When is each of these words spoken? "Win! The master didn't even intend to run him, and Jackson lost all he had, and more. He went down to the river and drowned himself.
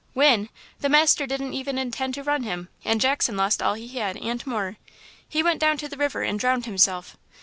"Win! 0.15 0.49
The 0.79 0.89
master 0.89 1.27
didn't 1.27 1.53
even 1.53 1.77
intend 1.77 2.15
to 2.15 2.23
run 2.23 2.41
him, 2.41 2.69
and 2.83 2.99
Jackson 2.99 3.37
lost 3.37 3.61
all 3.61 3.75
he 3.75 3.87
had, 3.99 4.17
and 4.17 4.47
more. 4.47 4.77
He 5.29 5.43
went 5.43 5.59
down 5.59 5.77
to 5.77 5.87
the 5.87 5.95
river 5.95 6.23
and 6.23 6.39
drowned 6.39 6.65
himself. 6.65 7.17